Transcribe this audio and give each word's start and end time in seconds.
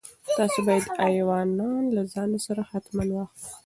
تاسو 0.37 0.57
باید 0.67 0.85
ایوانان 1.07 1.83
له 1.95 2.01
ځان 2.13 2.31
سره 2.45 2.61
حتماً 2.71 3.03
واخلئ. 3.15 3.49